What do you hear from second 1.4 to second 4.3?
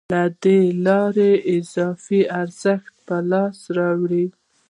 اضافي ارزښت په لاس راوړي